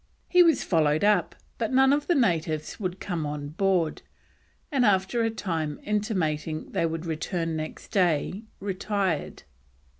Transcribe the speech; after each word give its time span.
He 0.27 0.41
was 0.41 0.63
followed 0.63 1.03
up, 1.03 1.35
but 1.59 1.71
none 1.71 1.93
of 1.93 2.07
the 2.07 2.15
natives 2.15 2.79
would 2.79 2.99
come 2.99 3.23
on 3.27 3.49
board, 3.49 4.01
and 4.71 4.83
after 4.83 5.21
a 5.21 5.29
time 5.29 5.79
intimating 5.83 6.71
they 6.71 6.87
would 6.87 7.05
return 7.05 7.55
next 7.55 7.89
day, 7.91 8.41
retired. 8.59 9.43